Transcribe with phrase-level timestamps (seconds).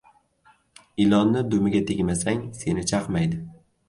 [1.03, 3.43] •Ilonni dumiga tegmasang, seni chaqmaydi.